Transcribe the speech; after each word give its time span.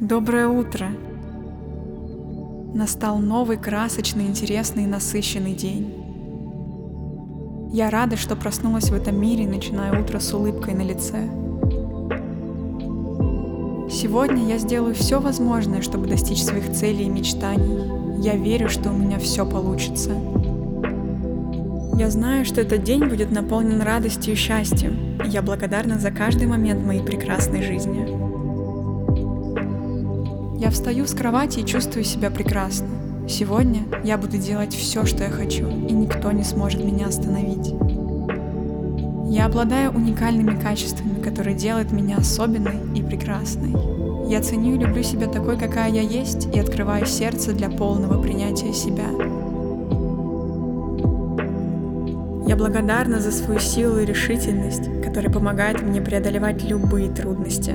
Доброе 0.00 0.48
утро! 0.48 0.88
Настал 2.74 3.18
новый 3.18 3.56
красочный, 3.56 4.26
интересный 4.26 4.84
и 4.84 4.86
насыщенный 4.86 5.54
день. 5.54 5.92
Я 7.72 7.90
рада, 7.90 8.16
что 8.16 8.34
проснулась 8.34 8.90
в 8.90 8.94
этом 8.94 9.20
мире, 9.20 9.46
начиная 9.46 10.02
утро 10.02 10.18
с 10.18 10.32
улыбкой 10.34 10.74
на 10.74 10.82
лице. 10.82 11.28
Сегодня 13.90 14.46
я 14.46 14.58
сделаю 14.58 14.94
все 14.94 15.20
возможное, 15.20 15.82
чтобы 15.82 16.08
достичь 16.08 16.42
своих 16.42 16.72
целей 16.72 17.04
и 17.04 17.10
мечтаний. 17.10 18.22
Я 18.22 18.36
верю, 18.36 18.68
что 18.68 18.90
у 18.90 18.96
меня 18.96 19.18
все 19.18 19.48
получится. 19.48 20.10
Я 21.98 22.10
знаю, 22.10 22.44
что 22.44 22.60
этот 22.60 22.82
день 22.82 23.04
будет 23.04 23.30
наполнен 23.30 23.80
радостью 23.80 24.32
и 24.32 24.36
счастьем, 24.36 25.18
я 25.24 25.42
благодарна 25.42 25.98
за 25.98 26.10
каждый 26.10 26.46
момент 26.46 26.84
моей 26.84 27.02
прекрасной 27.02 27.62
жизни. 27.62 28.41
Я 30.62 30.70
встаю 30.70 31.08
с 31.08 31.12
кровати 31.12 31.58
и 31.58 31.66
чувствую 31.66 32.04
себя 32.04 32.30
прекрасно. 32.30 32.86
Сегодня 33.28 33.80
я 34.04 34.16
буду 34.16 34.38
делать 34.38 34.72
все, 34.72 35.04
что 35.04 35.24
я 35.24 35.28
хочу, 35.28 35.66
и 35.66 35.92
никто 35.92 36.30
не 36.30 36.44
сможет 36.44 36.84
меня 36.84 37.08
остановить. 37.08 37.74
Я 39.28 39.46
обладаю 39.46 39.90
уникальными 39.90 40.56
качествами, 40.56 41.20
которые 41.20 41.56
делают 41.56 41.90
меня 41.90 42.18
особенной 42.18 42.76
и 42.94 43.02
прекрасной. 43.02 43.72
Я 44.30 44.40
ценю 44.40 44.76
и 44.76 44.78
люблю 44.78 45.02
себя 45.02 45.26
такой, 45.26 45.58
какая 45.58 45.90
я 45.90 46.02
есть, 46.02 46.46
и 46.54 46.60
открываю 46.60 47.06
сердце 47.06 47.52
для 47.54 47.68
полного 47.68 48.22
принятия 48.22 48.72
себя. 48.72 49.08
Я 52.46 52.54
благодарна 52.54 53.18
за 53.18 53.32
свою 53.32 53.58
силу 53.58 53.98
и 53.98 54.06
решительность, 54.06 55.02
которая 55.02 55.32
помогает 55.32 55.82
мне 55.82 56.00
преодолевать 56.00 56.62
любые 56.62 57.10
трудности. 57.10 57.74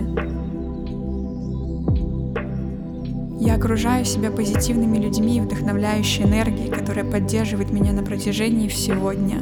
Я 3.39 3.55
окружаю 3.55 4.03
себя 4.03 4.31
позитивными 4.31 4.97
людьми 4.97 5.37
и 5.37 5.41
вдохновляющей 5.41 6.23
энергией, 6.23 6.71
которая 6.71 7.05
поддерживает 7.05 7.71
меня 7.71 7.93
на 7.93 8.01
протяжении 8.01 8.67
всего 8.67 9.13
дня. 9.13 9.39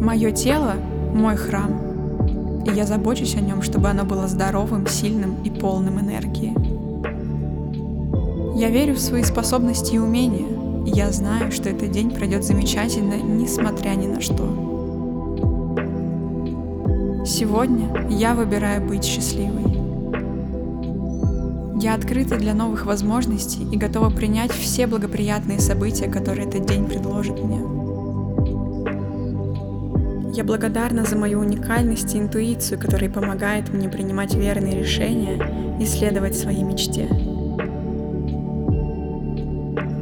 Мое 0.00 0.32
тело— 0.32 0.74
мой 1.14 1.36
храм, 1.36 2.64
и 2.66 2.70
я 2.70 2.84
забочусь 2.84 3.36
о 3.36 3.40
нем, 3.40 3.62
чтобы 3.62 3.88
оно 3.88 4.04
было 4.04 4.28
здоровым, 4.28 4.86
сильным 4.86 5.36
и 5.44 5.50
полным 5.50 5.98
энергии. 5.98 6.54
Я 8.58 8.68
верю 8.68 8.94
в 8.94 9.00
свои 9.00 9.22
способности 9.22 9.94
и 9.94 9.98
умения, 9.98 10.84
и 10.86 10.90
я 10.90 11.10
знаю, 11.10 11.52
что 11.52 11.70
этот 11.70 11.90
день 11.90 12.10
пройдет 12.10 12.44
замечательно, 12.44 13.14
несмотря 13.14 13.90
ни 13.90 14.06
на 14.06 14.20
что. 14.20 14.44
Сегодня 17.24 18.08
я 18.10 18.34
выбираю 18.34 18.86
быть 18.86 19.04
счастливой. 19.04 19.79
Я 21.82 21.94
открыта 21.94 22.36
для 22.36 22.52
новых 22.52 22.84
возможностей 22.84 23.66
и 23.72 23.78
готова 23.78 24.10
принять 24.10 24.52
все 24.52 24.86
благоприятные 24.86 25.60
события, 25.60 26.10
которые 26.10 26.46
этот 26.46 26.66
день 26.66 26.84
предложит 26.84 27.42
мне. 27.42 27.56
Я 30.34 30.44
благодарна 30.44 31.04
за 31.04 31.16
мою 31.16 31.40
уникальность 31.40 32.14
и 32.14 32.18
интуицию, 32.18 32.78
которая 32.78 33.08
помогает 33.08 33.72
мне 33.72 33.88
принимать 33.88 34.34
верные 34.34 34.78
решения 34.78 35.42
и 35.80 35.86
следовать 35.86 36.36
своей 36.36 36.64
мечте. 36.64 37.08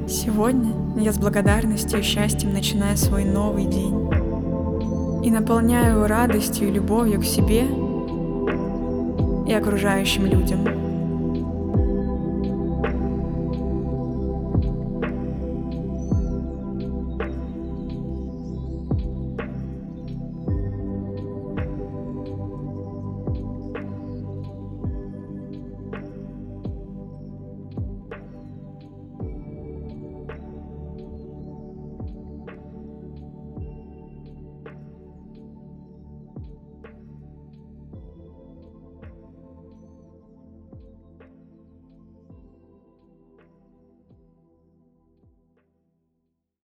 Сегодня 0.09 0.73
я 1.01 1.13
с 1.13 1.19
благодарностью 1.19 2.01
и 2.01 2.03
счастьем 2.03 2.55
начинаю 2.55 2.97
свой 2.97 3.25
новый 3.25 3.67
день 3.67 5.25
и 5.25 5.31
наполняю 5.31 5.95
его 5.95 6.09
радостью 6.09 6.67
и 6.67 6.73
любовью 6.73 7.21
к 7.21 7.25
себе 7.25 7.67
и 9.47 9.53
окружающим 9.53 10.27
людям. 10.27 10.88